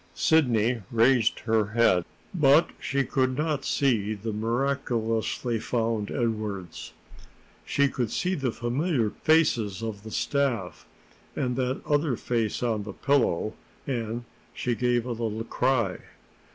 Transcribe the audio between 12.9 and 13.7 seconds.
pillow,